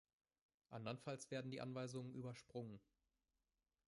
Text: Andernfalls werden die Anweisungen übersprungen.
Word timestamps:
Andernfalls 0.71 1.29
werden 1.29 1.51
die 1.51 1.61
Anweisungen 1.61 2.15
übersprungen. 2.15 2.81